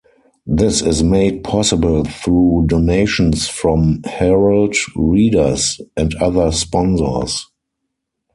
This 0.47 0.81
is 0.81 1.03
made 1.03 1.43
possible 1.43 2.03
through 2.05 2.63
donations 2.65 3.47
from 3.47 4.01
Herald 4.05 4.75
readers 4.95 5.79
and 5.95 6.15
other 6.15 6.51
sponsors. 6.51 7.45